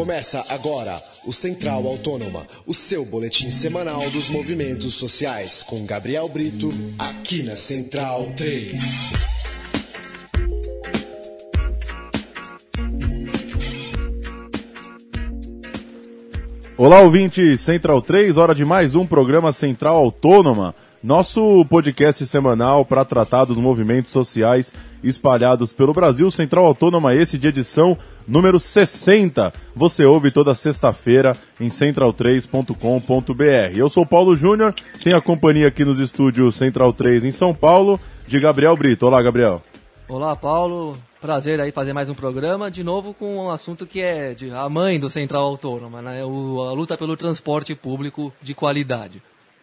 [0.00, 6.72] Começa agora o Central Autônoma, o seu boletim semanal dos movimentos sociais, com Gabriel Brito,
[6.98, 8.80] aqui na Central 3.
[16.78, 23.04] Olá, ouvinte Central 3, hora de mais um programa Central Autônoma, nosso podcast semanal para
[23.04, 24.72] tratar dos movimentos sociais
[25.02, 26.30] espalhados pelo Brasil.
[26.30, 27.96] Central Autônoma, esse de edição
[28.28, 29.52] número 60.
[29.74, 33.74] Você ouve toda sexta-feira em central3.com.br.
[33.74, 37.98] Eu sou Paulo Júnior, tenho a companhia aqui nos estúdios Central 3 em São Paulo,
[38.26, 39.06] de Gabriel Brito.
[39.06, 39.62] Olá, Gabriel.
[40.08, 40.94] Olá, Paulo.
[41.20, 44.66] Prazer aí fazer mais um programa, de novo com um assunto que é de, a
[44.70, 46.24] mãe do Central Autônoma, né?
[46.24, 49.22] O, a luta pelo transporte público de qualidade.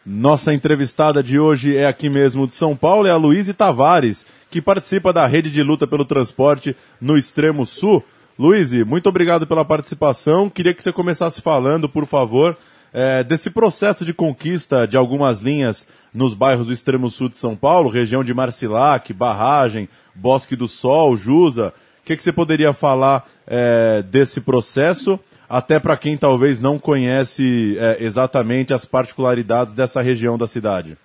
[0.09, 4.61] Nossa entrevistada de hoje é aqui mesmo de São Paulo, é a Luíse Tavares, que
[4.61, 8.01] participa da rede de luta pelo transporte no extremo sul.
[8.39, 10.49] Luíse, muito obrigado pela participação.
[10.49, 12.57] Queria que você começasse falando, por favor,
[12.93, 17.53] é, desse processo de conquista de algumas linhas nos bairros do extremo sul de São
[17.53, 21.73] Paulo, região de Marcilac, Barragem, Bosque do Sol, Jusa.
[21.99, 27.77] O que, que você poderia falar é, desse processo, até para quem talvez não conhece
[27.79, 30.97] é, exatamente as particularidades dessa região da cidade?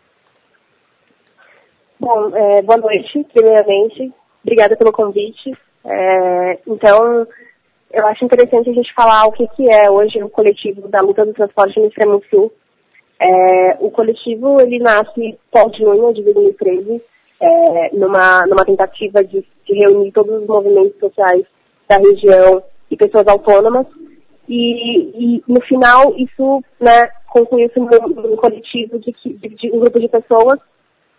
[1.99, 4.13] Bom, é, boa noite, primeiramente.
[4.43, 5.53] Obrigada pelo convite.
[5.85, 7.27] É, então,
[7.93, 11.25] eu acho interessante a gente falar o que, que é hoje o coletivo da luta
[11.25, 12.53] do transporte no Extremo Sul.
[13.21, 17.01] É, o coletivo, ele nasce pós-junho de 2013,
[17.41, 21.45] é, numa, numa tentativa de, de, reunir todos os movimentos sociais
[21.89, 23.87] da região e pessoas autônomas.
[24.55, 30.09] E, e no final, isso né, concluiu-se num, coletivo de, de, de um grupo de
[30.09, 30.61] pessoas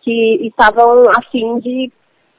[0.01, 1.91] que estavam a fim de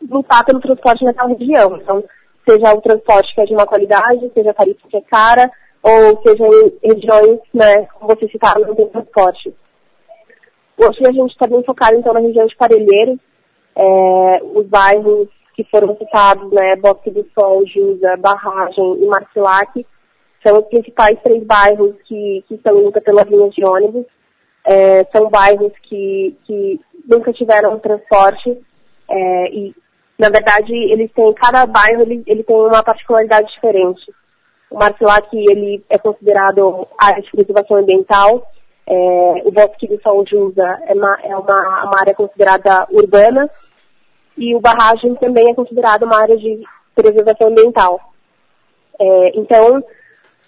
[0.08, 1.76] lutar pelo transporte naquela região.
[1.78, 2.04] Então,
[2.48, 5.50] seja o transporte que é de uma qualidade, seja a tarifa que é cara,
[5.82, 9.52] ou seja em regiões, né, como você citaram, não tem transporte.
[10.78, 13.18] Hoje a gente está bem focado, então, na região de Parelheiros,
[13.74, 15.26] é, os bairros
[15.56, 19.84] que foram citados, né, Bosque do Sol, Jusa, Barragem e Marcilac,
[20.44, 24.04] são os principais três bairros que, que estão luta pelas linhas de ônibus.
[24.66, 28.58] É, são bairros que, que nunca tiveram transporte
[29.08, 29.74] é, e,
[30.18, 34.12] na verdade, eles têm, cada bairro ele, ele tem uma particularidade diferente.
[34.70, 38.42] O Marcilac, ele é considerado área de preservação ambiental,
[38.86, 43.48] é, o Bosque do São Jusa é, uma, é uma, uma, área considerada urbana
[44.36, 46.62] e o Barragem também é considerado uma área de
[46.94, 47.98] preservação ambiental.
[49.00, 49.82] É, então,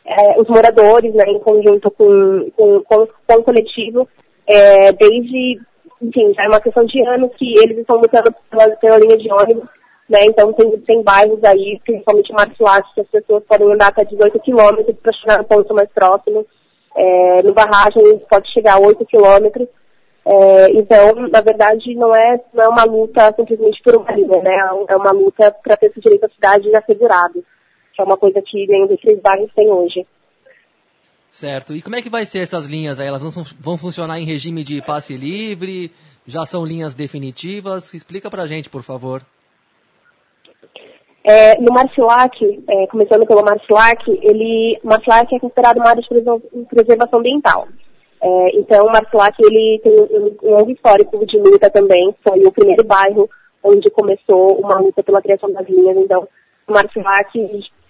[0.06, 4.08] é, os moradores, né, em conjunto com, com, com, com o coletivo,
[4.46, 5.60] é, desde
[6.00, 9.32] enfim, já é uma questão de anos que eles estão lutando pela, pela linha de
[9.32, 9.68] ônibus,
[10.08, 10.24] né?
[10.24, 14.96] Então tem, tem bairros aí, principalmente Marcilac, que as pessoas podem andar até 18 quilômetros
[15.02, 16.46] para chegar no ponto mais próximo.
[16.94, 19.68] É, no barragem pode chegar a 8 quilômetros.
[20.24, 24.56] É, então, na verdade, não é, não é uma luta simplesmente por uma linha, né?
[24.88, 27.44] É uma luta para ter esse direito à cidade assegurado,
[27.96, 30.06] que é uma coisa que nenhum desses bairros tem hoje.
[31.30, 31.74] Certo.
[31.74, 33.08] E como é que vai ser essas linhas aí?
[33.08, 35.90] Elas vão, vão funcionar em regime de passe livre?
[36.26, 37.92] Já são linhas definitivas?
[37.92, 39.22] Explica pra gente, por favor.
[41.24, 47.18] É, no Marcilac, é, começando pelo Marcilac, ele, Marcilac é considerado uma área de preservação
[47.18, 47.66] ambiental.
[48.22, 52.14] É, então, o Marcilac, ele tem um, um longo histórico de luta também.
[52.22, 53.28] Foi o primeiro bairro
[53.62, 55.96] onde começou uma luta pela criação das linhas.
[55.96, 56.28] Então,
[56.66, 57.30] o Marcilac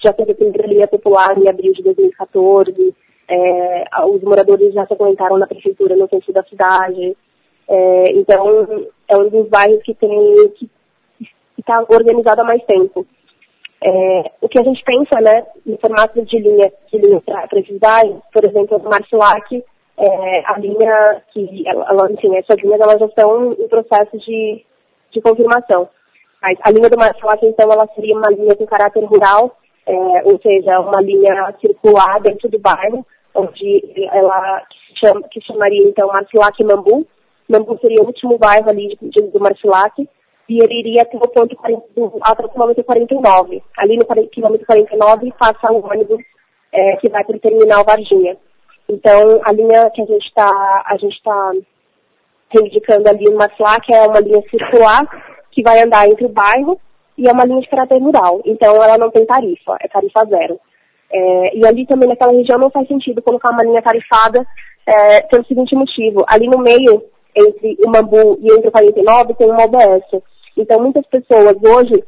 [0.03, 2.95] já teve a linha popular em abril de 2014.
[3.29, 7.17] É, os moradores já se aguentaram na prefeitura no sentido da cidade.
[7.69, 10.71] É, então, é um dos bairros que tem que
[11.59, 13.07] está organizado há mais tempo.
[13.83, 17.79] É, o que a gente pensa, né, no formato de linha, de linha para esses
[17.79, 19.65] bairros, por exemplo, o Marcilac,
[19.99, 24.65] é, a linha que, ela, enfim, essas linhas elas já estão em processo de,
[25.11, 25.89] de confirmação.
[26.41, 29.57] Mas a linha do Marcilac, então, ela seria uma linha com caráter rural,
[29.87, 35.89] é, ou seja, uma linha circular dentro do bairro, onde ela que, chama, que chamaria
[35.89, 37.07] então Marcilac Mambu.
[37.49, 40.09] Mambu seria o último bairro ali de, do Marcilac
[40.49, 41.85] e ele iria até o ponto 40,
[42.23, 43.63] até o quilômetro 49.
[43.79, 46.23] Ali no quilômetro 49 passa um ônibus
[46.73, 48.37] é, que vai para o terminal Varginha.
[48.89, 50.51] Então a linha que a gente está
[50.85, 51.53] a gente está
[52.49, 55.07] reivindicando ali no Marcilac é uma linha circular
[55.53, 56.81] que vai andar entre o bairro
[57.19, 58.41] e é uma linha de caráter rural.
[58.45, 60.61] Então ela não tem tarifa, é tarifa zero.
[61.13, 64.45] É, e ali também naquela região não faz sentido colocar uma linha tarifada
[64.87, 66.25] é, pelo seguinte motivo.
[66.29, 67.03] Ali no meio,
[67.35, 70.23] entre o Mambu e entre o 49, tem uma OBS.
[70.57, 72.03] Então muitas pessoas hoje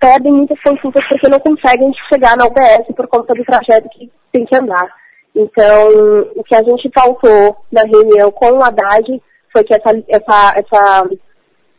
[0.00, 4.44] perdem muitas consultas porque não conseguem chegar na UBS por conta do trajeto que tem
[4.44, 4.88] que andar.
[5.34, 5.88] Então,
[6.34, 9.22] o que a gente faltou na reunião com o Haddad
[9.52, 11.08] foi que essa, essa, essa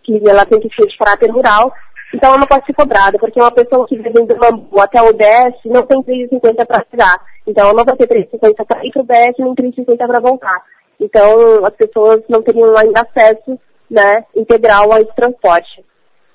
[0.03, 1.71] que ela tem que ser de caráter rural,
[2.13, 5.09] então ela não pode ser cobrada, porque uma pessoa que vive do Bambu até o
[5.09, 7.21] UBS não tem 3,50 para tirar.
[7.45, 10.63] Então ela não vai ter 3,50 para ir para o UBS, nem 3,50 para voltar.
[10.99, 13.59] Então as pessoas não teriam ainda acesso
[13.89, 15.85] né, integral a esse transporte.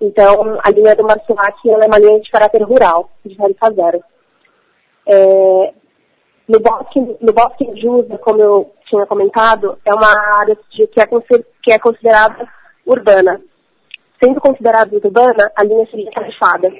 [0.00, 4.04] Então a linha do Marcilac é uma linha de caráter rural, de tarifa zero.
[5.06, 5.72] É,
[6.48, 11.06] no bosque, no bosque Jusa, como eu tinha comentado, é uma área que, é,
[11.62, 12.48] que é considerada
[12.86, 13.40] urbana.
[14.24, 16.72] Sendo considerada urbana, a linha seria tarifada.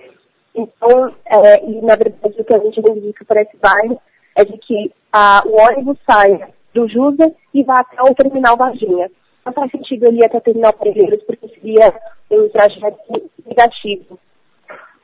[0.55, 4.01] Então, é, e na verdade o que a gente identifica para esse bairro
[4.35, 9.11] é de que a, o ônibus saia do Jusa e vá até o terminal Varginha.
[9.45, 11.93] Não faz sentido ele ir até o terminal Parelheiros, porque seria
[12.31, 12.99] um trajeto
[13.45, 14.19] negativo.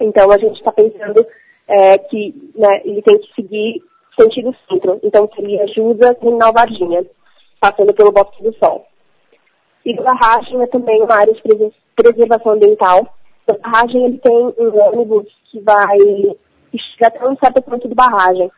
[0.01, 1.27] Então a gente está pensando
[1.69, 3.83] é, que né, ele tem que seguir
[4.19, 4.99] sentido centro.
[5.03, 7.05] Então seria Jusa, terminal Varginha,
[7.61, 8.87] passando pelo Bosque do Sol.
[9.85, 11.43] E barragem é também uma área de
[11.97, 13.06] preservação ambiental.
[13.49, 15.99] A barragem ele tem um ônibus que vai
[16.77, 18.50] chegar até um certo ponto de barragem.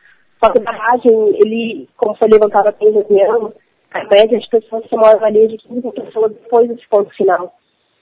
[0.43, 3.53] Só que a barragem, ele, como foi levantado até em reunião,
[3.91, 7.53] a média de pessoas que moram ali é de 15 pessoas depois desse ponto final.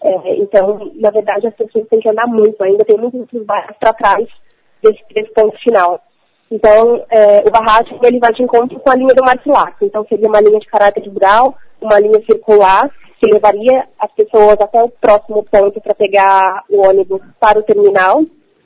[0.03, 3.77] É, então, na verdade, as pessoas têm que andar muito, ainda tem muitos outros bairros
[3.79, 4.27] para trás
[4.81, 6.01] desse, desse ponto final.
[6.49, 9.75] Então, é, o barragem ele vai de encontro com a linha do Marcilac.
[9.81, 12.89] Então, seria uma linha de caráter rural, uma linha circular,
[13.21, 18.21] que levaria as pessoas até o próximo ponto para pegar o ônibus para o terminal.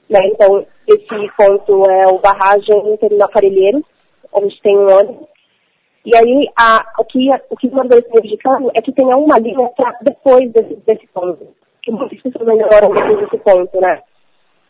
[0.09, 0.19] Né?
[0.31, 3.83] Então, esse ponto é o barragem terminal Parelheiro,
[4.31, 5.27] onde tem um ônibus.
[6.05, 9.37] E aí, a, o que, o que os moradores estão indicando é que tenha uma
[9.39, 11.47] linha pra, depois desse, desse ponto.
[11.83, 14.01] Que muitas pessoas ainda moram depois desse ponto, né?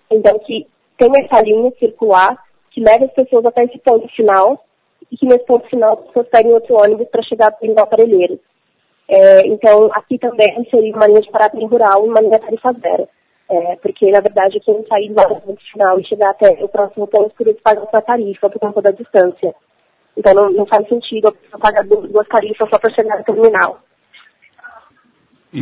[0.09, 0.65] Então, que
[0.97, 4.65] tenha essa linha circular que leve as pessoas até esse ponto final
[5.11, 8.39] e que nesse ponto final as pessoas peguem outro ônibus para chegar ao terminal Parelheiro.
[9.07, 13.07] É, então, aqui também seria uma linha de caráter rural e uma linha tarifa zero.
[13.47, 17.33] É, porque, na verdade, quem sair do ponto final e chegar até o próximo ponto,
[17.35, 19.53] por isso paga outra tarifa por conta da distância.
[20.17, 23.79] Então, não, não faz sentido pessoa pagar duas tarifas só para chegar no terminal.
[25.53, 25.61] E,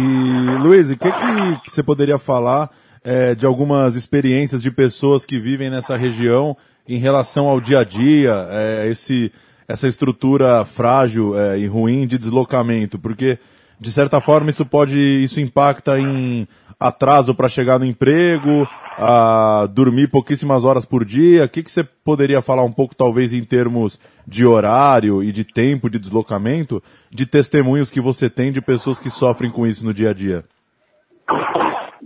[0.59, 2.69] Luiz, o que, que você poderia falar
[3.03, 6.55] é, de algumas experiências de pessoas que vivem nessa região
[6.87, 9.31] em relação ao dia a dia, é, esse,
[9.67, 12.99] essa estrutura frágil é, e ruim de deslocamento?
[12.99, 13.39] Porque,
[13.79, 16.47] de certa forma, isso pode, isso impacta em
[16.79, 18.67] atraso para chegar no emprego,
[18.97, 21.45] a dormir pouquíssimas horas por dia.
[21.45, 25.43] O que, que você poderia falar um pouco, talvez, em termos de horário e de
[25.43, 29.93] tempo de deslocamento, de testemunhos que você tem de pessoas que sofrem com isso no
[29.93, 30.43] dia a dia?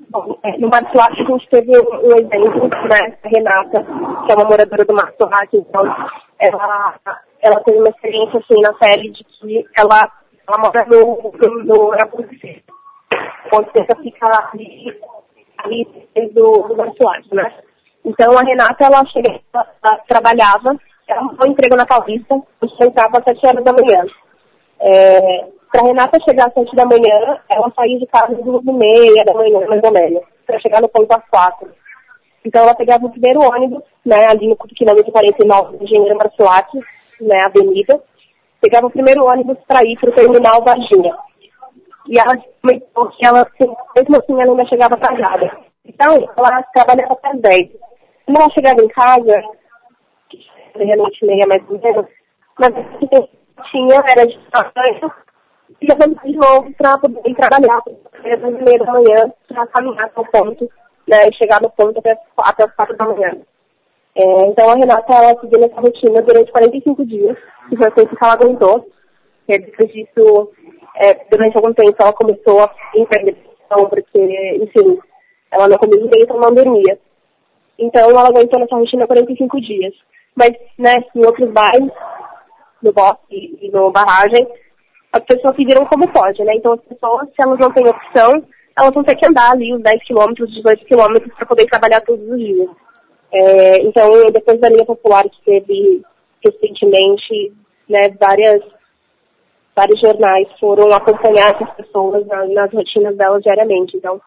[0.09, 3.85] Bom, é, no Marçoac a gente teve um, exemplo, né, a Renata,
[4.25, 5.83] que é uma moradora do Marçoac, então
[6.39, 6.95] ela,
[7.47, 10.11] ela teve uma experiência assim na pele de que ela,
[10.47, 11.91] ela mora no, no, no,
[13.53, 14.99] onde você fica ali,
[15.59, 15.87] ali
[16.33, 17.53] do, do Marçoac, né?
[18.05, 20.77] Então a Renata, ela chega, ela, trabalhava,
[21.07, 24.05] ela arrumou um emprego na Paulista, e entrava às 7 horas da manhã.
[24.79, 28.71] É, para Renata chegar às sete da manhã, ela saía de casa às duas e
[28.71, 31.69] meia da manhã, mais ou menos, para chegar no ponto às quatro.
[32.45, 36.69] Então ela pegava o primeiro ônibus, né, ali no quilômetro 49 do Engenheiro Marcilac,
[37.21, 38.01] né, avenida,
[38.61, 41.15] pegava o primeiro ônibus para ir para o terminal Varginha.
[42.07, 43.45] E ela comentou que ela,
[43.95, 45.57] mesmo assim, ela ainda chegava atrasada.
[45.85, 47.69] Então, ela trabalhava até as 10.
[48.25, 49.41] Quando ela chegava em casa,
[50.75, 52.05] meia-noite meia mais ou menos,
[52.59, 53.29] mas o que
[53.71, 55.11] tinha era de banho,
[55.81, 60.05] e levantava de novo para poder trabalhar às duas e meia da manhã para caminhar
[60.05, 60.69] até o ponto,
[61.07, 63.37] né, e chegar no ponto até, até as quatro da manhã.
[64.17, 67.37] É, então a Renata, ela seguiu essa rotina durante 45 dias,
[67.69, 68.89] que foi o tempo que ela aguentou.
[69.47, 70.51] E depois disso,
[70.95, 74.99] é, durante algum tempo, ela começou a depressão, porque, enfim,
[75.51, 76.99] ela não comia direito, ela não dormia.
[77.77, 79.93] Então ela aguentou nessa rotina 45 dias.
[80.35, 81.91] Mas, né, em outros bairros,
[82.81, 84.47] no bosque e no barragem,
[85.13, 86.55] as pessoas se viram como pode, né?
[86.55, 88.43] Então as pessoas, se elas não têm opção,
[88.77, 92.27] elas vão ter que andar ali os 10 quilômetros, 18 quilômetros para poder trabalhar todos
[92.27, 92.69] os dias.
[93.31, 96.01] É, então, depois da linha popular que teve
[96.43, 97.53] recentemente,
[97.89, 98.61] né, várias,
[99.75, 103.97] vários jornais foram acompanhar essas pessoas nas, nas rotinas delas diariamente.
[103.97, 104.21] Então,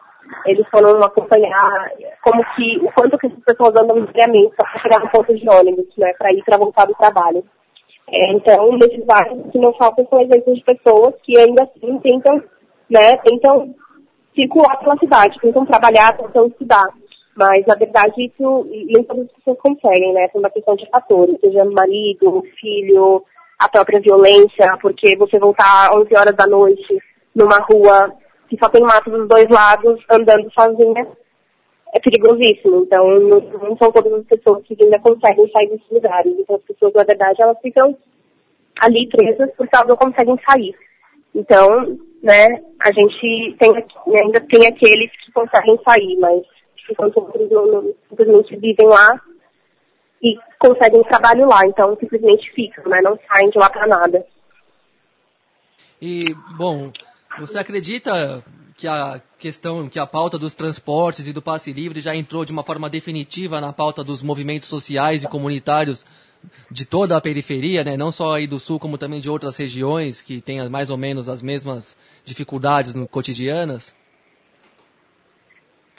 [0.45, 1.91] eles foram acompanhar
[2.23, 5.87] como que, o quanto que essas pessoas andam diariamente para chegar no ponto de ônibus,
[5.97, 7.43] né, para ir para voltar do trabalho.
[8.07, 12.43] É, então, nesses bairros que não faltam são exemplos de pessoas que ainda assim tentam,
[12.89, 13.73] né, tentam
[14.35, 16.87] circular pela cidade, tentam trabalhar, tentam estudar.
[17.35, 20.27] Mas, na verdade, isso nem todas as pessoas conseguem, né?
[20.33, 23.23] É uma questão de fatores, seja marido, filho,
[23.57, 26.97] a própria violência, porque você voltar às 11 horas da noite
[27.33, 28.11] numa rua
[28.49, 31.07] que só tem mato dos dois lados, andando sozinha,
[31.93, 32.83] é perigosíssimo.
[32.83, 36.33] Então, não, não são todas as pessoas que ainda conseguem sair desses lugares.
[36.37, 37.95] Então, as pessoas, na verdade, elas ficam
[38.81, 40.75] ali presas porque elas não conseguem sair.
[41.33, 43.71] Então, né, a gente tem,
[44.21, 46.41] ainda tem aqueles que conseguem sair, mas
[46.91, 49.19] enquanto outros não, simplesmente vivem lá
[50.21, 53.01] e conseguem trabalho lá, então simplesmente ficam, né?
[53.01, 54.25] Não saem de lá para nada.
[56.01, 56.91] E, bom,
[57.39, 58.43] você acredita
[58.77, 62.51] que a questão, que a pauta dos transportes e do passe livre já entrou de
[62.51, 66.05] uma forma definitiva na pauta dos movimentos sociais e comunitários
[66.69, 67.95] de toda a periferia, né?
[67.95, 71.29] não só aí do sul, como também de outras regiões que têm mais ou menos
[71.29, 71.95] as mesmas
[72.25, 73.95] dificuldades cotidianas?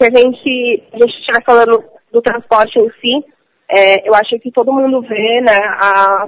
[0.03, 3.25] Se a gente, a gente estiver falando do transporte em si,
[3.71, 6.27] é, eu acho que todo mundo vê né, a,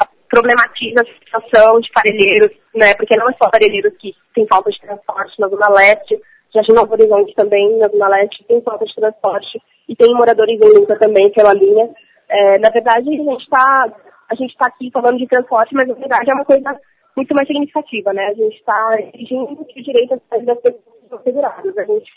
[0.00, 4.68] a problematiza a situação de parelheiros, né, porque não é só parelheiros que tem falta
[4.72, 6.20] de transporte na Zona Leste,
[6.52, 10.60] já de Novo Horizonte também, na Zona Leste, tem falta de transporte, e tem moradores
[10.60, 11.88] em luta também pela linha.
[12.28, 13.92] É, na verdade, a gente está
[14.28, 16.76] a gente está aqui falando de transporte, mas na verdade é uma coisa
[17.16, 18.26] muito mais significativa, né?
[18.26, 21.76] A gente está exigindo que o direito das pessoas sejam seguradas.
[21.76, 22.12] A gente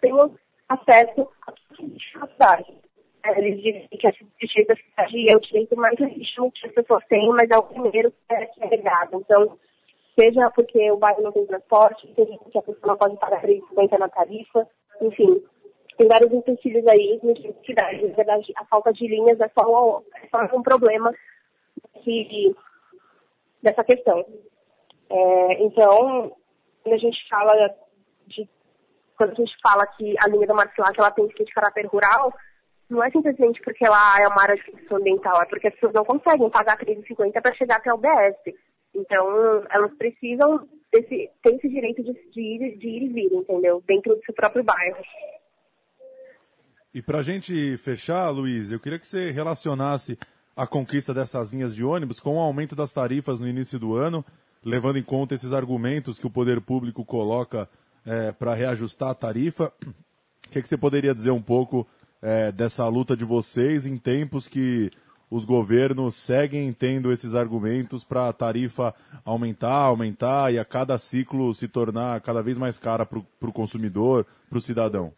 [0.00, 0.12] tem
[0.68, 1.28] acesso
[2.20, 2.82] à cidade.
[3.24, 7.28] É, eles dizem que a cidade é o direito mais legítimo que as pessoas têm,
[7.28, 9.16] mas é o primeiro que é, que é negado.
[9.16, 9.58] Então,
[10.18, 13.98] seja porque o bairro não tem transporte, seja porque a pessoa não pode pagar 3,50
[13.98, 14.68] na tarifa,
[15.00, 15.42] enfim,
[15.96, 18.08] tem vários empecilhos aí no cidade.
[18.08, 21.14] Na verdade, a falta de linhas é só, é só um problema
[22.02, 22.54] que,
[23.62, 24.24] dessa questão.
[25.08, 26.32] É, então,
[26.82, 27.74] quando a gente fala
[28.26, 28.48] de
[29.16, 32.34] quando a gente fala que a linha do Marcilac ela tem que de caráter rural,
[32.90, 35.92] não é simplesmente porque ela é uma área de função ambiental, é porque as pessoas
[35.92, 38.54] não conseguem pagar 3,50 para chegar até o BS.
[38.94, 43.82] Então, elas precisam desse, ter esse direito de, de, ir, de ir e vir, entendeu?
[43.86, 45.02] Dentro do seu próprio bairro.
[46.94, 50.18] E para a gente fechar, Luiz, eu queria que você relacionasse
[50.54, 54.22] a conquista dessas linhas de ônibus com o aumento das tarifas no início do ano,
[54.62, 57.66] levando em conta esses argumentos que o poder público coloca
[58.06, 59.72] é, para reajustar a tarifa.
[60.46, 61.86] O que, que você poderia dizer um pouco
[62.20, 64.90] é, dessa luta de vocês em tempos que
[65.30, 68.94] os governos seguem tendo esses argumentos para a tarifa
[69.24, 74.26] aumentar, aumentar e a cada ciclo se tornar cada vez mais cara para o consumidor,
[74.50, 75.12] para o cidadão?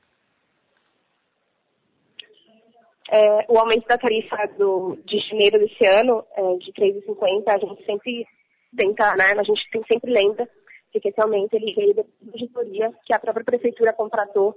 [3.10, 7.84] É, o aumento da tarifa do, de janeiro desse ano, é, de 3,50, a gente
[7.84, 8.26] sempre
[8.76, 10.48] tenta, né, a gente tem sempre lembra
[11.00, 14.54] que esse aumento ele veio da auditoria que a própria prefeitura contratou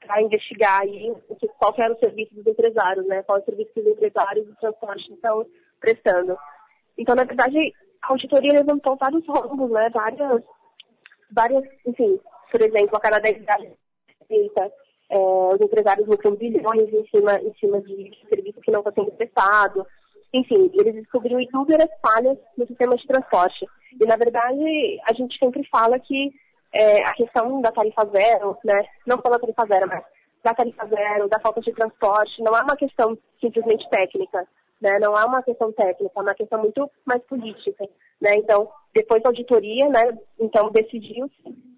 [0.00, 1.14] para investigar aí
[1.58, 3.22] qual que era o serviço dos empresários, né?
[3.22, 5.46] Qual é o serviço que os empresários de transporte estão
[5.78, 6.36] prestando.
[6.96, 7.72] Então, na verdade,
[8.02, 9.90] a auditoria levantou vários rombos, né?
[9.90, 10.42] Várias,
[11.30, 12.18] várias, enfim,
[12.50, 13.44] por exemplo, a cada 10
[14.26, 14.72] feita,
[15.10, 19.10] é, os empresários lucram bilhões em cima, em cima de serviço que não está sendo
[19.12, 19.86] prestado.
[20.32, 23.66] Enfim, eles descobriram inúmeras falhas no sistema de transporte.
[23.98, 26.32] E, na verdade, a gente sempre fala que
[26.72, 30.04] é, a questão da tarifa zero, né, não só da tarifa zero, mas
[30.42, 34.46] da tarifa zero, da falta de transporte, não é uma questão simplesmente técnica,
[34.80, 37.84] né, não é uma questão técnica, é uma questão muito mais política,
[38.20, 41.30] né, então, depois da auditoria, né, então decidiu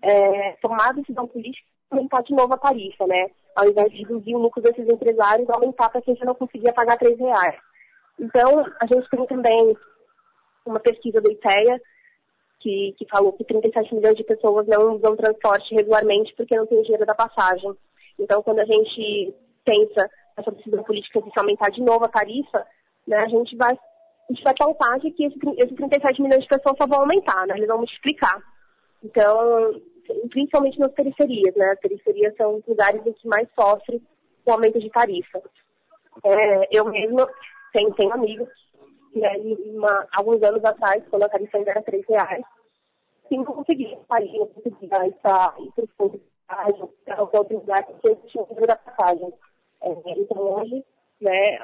[0.02, 4.34] é, tomar a decisão política aumentar de novo a tarifa, né, ao invés de reduzir
[4.34, 7.56] o lucro desses empresários, aumentar para quem já não conseguia pagar três reais.
[8.18, 9.76] Então, a gente tem também
[10.64, 11.80] uma pesquisa do IPEA,
[12.62, 16.82] que, que falou que 37 milhões de pessoas não usam transporte regularmente porque não tem
[16.82, 17.72] dinheiro da passagem.
[18.18, 22.64] Então, quando a gente pensa nessa decisão política de se aumentar de novo a tarifa,
[23.06, 26.86] né, a gente vai a gente vai que esses, esses 37 milhões de pessoas só
[26.86, 28.40] vão aumentar, né, eles vão multiplicar.
[29.02, 29.80] Então,
[30.30, 34.00] principalmente nas periferias, né, as periferias são os lugares em que mais sofre
[34.46, 35.42] o aumento de tarifa.
[36.24, 37.26] É, eu mesmo
[37.72, 38.48] tenho, tenho amigos
[39.14, 42.44] né, uma, alguns anos atrás, quando a tarifa ainda era 3 reais,
[43.28, 44.88] sim, conseguia sair, não conseguia
[45.22, 49.32] para o fundo de passagem, para outro lugar, porque eu tinha o da passagem.
[49.82, 50.84] É, então, hoje,
[51.20, 51.58] né,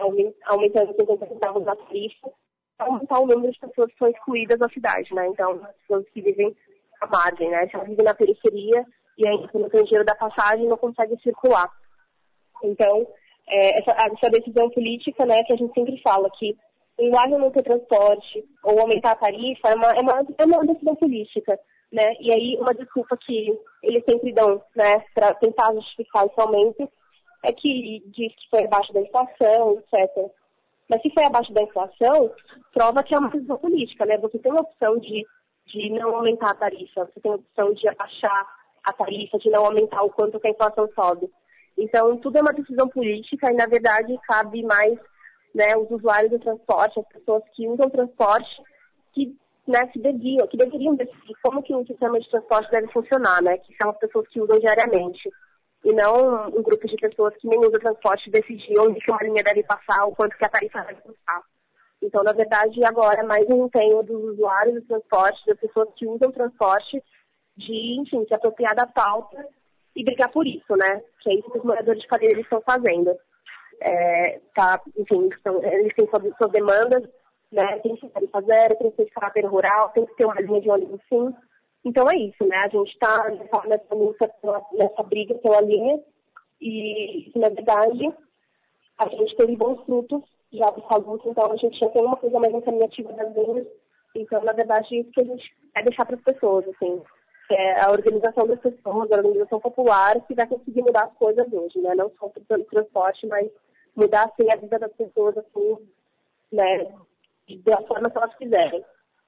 [0.46, 2.30] aumentando 50 centavos da tarifa,
[2.78, 5.26] aumentar o número de pessoas que são excluídas da cidade, né?
[5.28, 6.56] Então, as pessoas que vivem
[7.00, 7.68] à margem, né?
[7.68, 8.86] Se elas vivem na periferia
[9.16, 11.68] e ainda não tem dinheiro da passagem, não conseguem circular.
[12.62, 13.06] Então,
[13.48, 16.56] é, essa, essa decisão política, né, que a gente sempre fala que
[17.38, 21.58] não ter transporte ou aumentar a tarifa é uma, é uma, é uma decisão política.
[21.92, 22.14] Né?
[22.20, 26.90] E aí, uma desculpa que eles sempre dão né, para tentar justificar esse aumento
[27.42, 30.30] é que diz que foi abaixo da inflação, etc.
[30.88, 32.30] Mas se foi abaixo da inflação,
[32.72, 34.18] prova que é uma decisão política, né?
[34.18, 35.24] Você tem a opção de,
[35.66, 38.46] de não aumentar a tarifa, você tem a opção de abaixar
[38.84, 41.30] a tarifa, de não aumentar o quanto que a inflação sobe.
[41.76, 44.98] Então, tudo é uma decisão política e, na verdade, cabe mais
[45.54, 48.62] né, os usuários do transporte, as pessoas que usam transporte,
[49.12, 49.36] que,
[49.66, 53.58] né, que, deviam, que deveriam decidir como que o sistema de transporte deve funcionar, né?
[53.58, 55.28] Que são as pessoas que usam diariamente
[55.84, 59.42] e não um grupo de pessoas que nem usam transporte decidir onde que uma linha
[59.42, 61.42] deve passar, o quanto que a tarifa deve custar.
[62.02, 66.30] Então, na verdade, agora mais um empenho dos usuários do transporte, das pessoas que usam
[66.30, 67.02] transporte,
[67.56, 69.44] de, enfim, se apropriar da pauta
[69.96, 71.02] e brigar por isso, né?
[71.20, 73.16] Que é isso que os moradores de cadeira estão fazendo.
[73.80, 77.02] É, tá, enfim, estão, eles têm suas, suas demandas,
[77.52, 77.78] né?
[77.78, 80.61] Tem que tarifa zero, tem que ser de caráter rural, tem que ter uma linha
[80.61, 81.35] de ônibus sim.
[81.85, 82.56] Então é isso, né?
[82.56, 83.30] A gente está
[83.66, 84.30] nessa luta,
[84.73, 86.00] nessa briga pela linha
[86.61, 88.12] e, na verdade,
[88.99, 92.38] a gente teve bons frutos já dessa luta, então a gente já tem uma coisa
[92.38, 93.66] mais encaminhativa das linhas.
[94.14, 97.00] Então, na verdade, isso que a gente quer deixar para as pessoas, assim,
[97.50, 101.78] é a organização das pessoas, a organização popular que vai conseguir mudar as coisas hoje,
[101.80, 101.94] né?
[101.94, 103.49] Não só pelo transporte, mas
[103.98, 105.76] mudar, assim, a vida das pessoas, assim,
[106.52, 106.94] né?
[107.64, 108.84] Da forma que elas quiserem.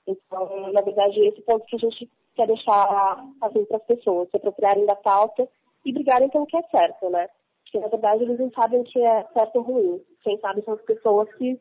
[0.06, 4.36] Então, na verdade, esse ponto que a gente quer deixar assim, para as pessoas se
[4.36, 5.48] apropriarem da pauta
[5.84, 7.28] e brigarem pelo que é certo, né?
[7.64, 10.04] Porque, na verdade, eles não sabem o que é certo ou ruim.
[10.22, 11.60] Quem sabe são as pessoas que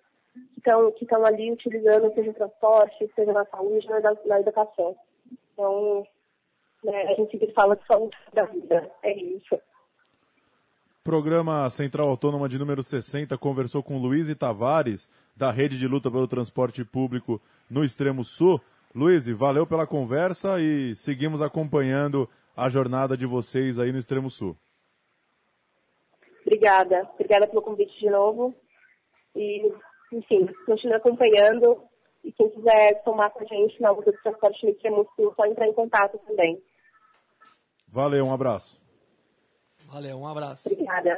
[0.58, 4.96] estão que estão ali utilizando, seja o transporte, seja na saúde, na, na educação.
[5.54, 6.06] Então,
[6.84, 8.92] né, a gente fala de saúde da vida.
[9.04, 9.60] É isso.
[11.10, 16.28] Programa Central Autônoma de número 60 conversou com Luiz Tavares, da Rede de Luta pelo
[16.28, 18.62] Transporte Público no Extremo Sul.
[18.94, 24.56] Luiz, valeu pela conversa e seguimos acompanhando a jornada de vocês aí no Extremo Sul.
[26.46, 27.10] Obrigada.
[27.16, 28.54] Obrigada pelo convite de novo.
[29.36, 29.74] E,
[30.14, 31.82] enfim, continue acompanhando.
[32.24, 35.44] E quem quiser tomar com a gente na luta do transporte no Extremo Sul, só
[35.48, 36.62] entrar em contato também.
[37.88, 38.80] Valeu, um abraço.
[39.92, 40.70] Valeu, um abraço.
[40.70, 41.18] Obrigada.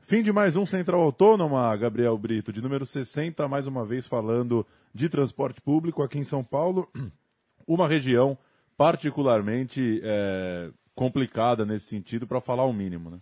[0.00, 4.64] Fim de mais um Central Autônoma, Gabriel Brito, de número 60, mais uma vez falando
[4.94, 6.88] de transporte público aqui em São Paulo,
[7.66, 8.38] uma região
[8.76, 13.18] particularmente é, complicada nesse sentido, para falar o mínimo, né?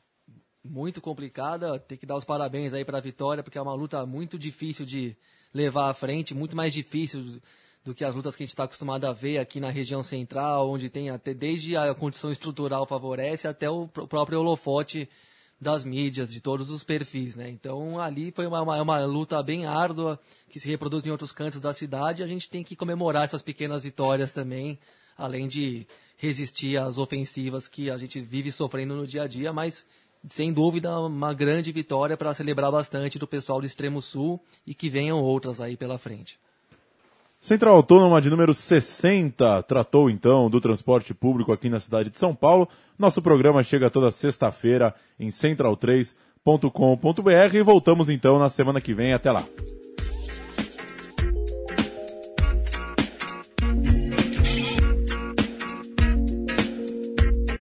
[0.62, 4.04] Muito complicada, tem que dar os parabéns aí para a Vitória, porque é uma luta
[4.04, 5.16] muito difícil de
[5.54, 7.40] levar à frente, muito mais difícil
[7.84, 10.70] do que as lutas que a gente está acostumado a ver aqui na região central,
[10.70, 15.08] onde tem até desde a condição estrutural favorece até o próprio holofote
[15.60, 17.48] das mídias, de todos os perfis, né?
[17.48, 20.18] Então ali foi uma, uma, uma, luta bem árdua
[20.48, 22.22] que se reproduz em outros cantos da cidade.
[22.22, 24.78] A gente tem que comemorar essas pequenas vitórias também,
[25.16, 29.86] além de resistir às ofensivas que a gente vive sofrendo no dia a dia, mas
[30.28, 34.88] sem dúvida uma grande vitória para celebrar bastante do pessoal do Extremo Sul e que
[34.88, 36.38] venham outras aí pela frente.
[37.44, 42.34] Central Autônoma de número 60 tratou então do transporte público aqui na cidade de São
[42.34, 42.66] Paulo.
[42.98, 49.12] Nosso programa chega toda sexta-feira em central3.com.br e voltamos então na semana que vem.
[49.12, 49.44] Até lá.